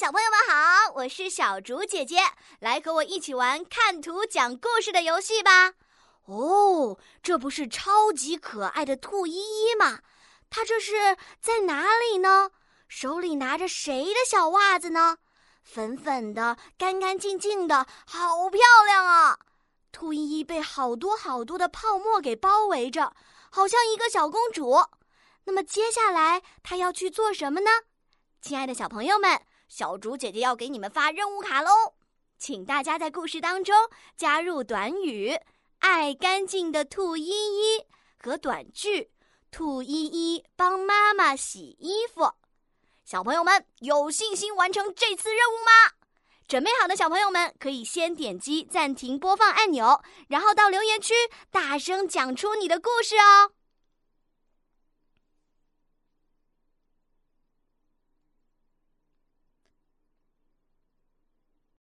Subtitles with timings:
[0.00, 2.20] 小朋友们好，我是小竹姐姐，
[2.58, 5.74] 来和我一起玩看图讲故事的游戏吧。
[6.24, 9.98] 哦，这不是超级可爱的兔依依吗？
[10.48, 12.50] 它这是在哪里呢？
[12.88, 15.18] 手里拿着谁的小袜子呢？
[15.62, 19.38] 粉粉的，干干净净的，好漂亮啊！
[19.92, 23.12] 兔依依被好多好多的泡沫给包围着，
[23.50, 24.82] 好像一个小公主。
[25.44, 27.70] 那么接下来她要去做什么呢？
[28.40, 29.38] 亲爱的小朋友们，
[29.70, 31.94] 小竹姐姐要给你们发任务卡喽，
[32.36, 33.72] 请大家在故事当中
[34.16, 35.38] 加入短语
[35.78, 37.86] “爱干净的兔依依”
[38.18, 39.12] 和短句
[39.52, 42.32] “兔依依帮妈妈洗衣服”。
[43.06, 45.94] 小朋友们有信心完成这次任务吗？
[46.48, 51.14] 准备好的小朋友们可以先点击暂停播放按钮，然后到留言区
[51.48, 53.52] 大声讲出你的故事哦。